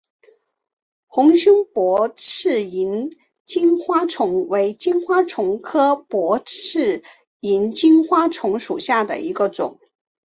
[1.05, 3.15] 红胸薄翅萤
[3.45, 7.03] 金花虫为金花虫科薄翅
[7.41, 9.79] 萤金花虫属下的一个种。